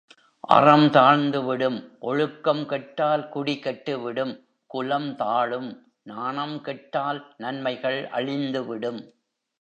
[0.47, 1.77] அறம் தாழ்ந்துவிடும்
[1.99, 4.33] ஒழுக்கம் கெட்டால் குடி கெட்டுவிடும்
[4.67, 5.69] குலம் தாழும்
[6.03, 9.01] நாணம் கெட்டால் நன்மைகள் அழிந்து விடும்.